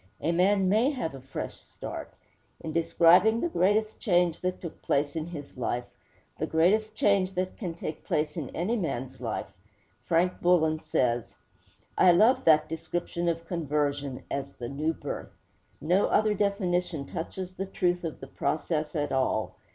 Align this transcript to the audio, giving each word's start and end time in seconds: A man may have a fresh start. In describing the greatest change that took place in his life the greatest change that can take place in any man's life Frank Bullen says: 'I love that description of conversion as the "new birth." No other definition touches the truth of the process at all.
A 0.19 0.31
man 0.31 0.67
may 0.67 0.89
have 0.89 1.13
a 1.13 1.21
fresh 1.21 1.57
start. 1.59 2.11
In 2.61 2.73
describing 2.73 3.39
the 3.39 3.47
greatest 3.49 3.99
change 3.99 4.39
that 4.41 4.59
took 4.59 4.81
place 4.81 5.15
in 5.15 5.27
his 5.27 5.57
life 5.57 5.85
the 6.39 6.47
greatest 6.47 6.95
change 6.95 7.33
that 7.33 7.55
can 7.55 7.75
take 7.75 8.03
place 8.03 8.35
in 8.35 8.49
any 8.55 8.75
man's 8.75 9.21
life 9.21 9.53
Frank 10.05 10.41
Bullen 10.41 10.79
says: 10.79 11.35
'I 11.99 12.13
love 12.13 12.45
that 12.45 12.67
description 12.67 13.29
of 13.29 13.45
conversion 13.45 14.23
as 14.31 14.53
the 14.53 14.69
"new 14.69 14.93
birth." 14.95 15.29
No 15.79 16.07
other 16.07 16.33
definition 16.33 17.05
touches 17.05 17.51
the 17.53 17.67
truth 17.67 18.03
of 18.03 18.21
the 18.21 18.27
process 18.27 18.95
at 18.95 19.11
all. 19.11 19.53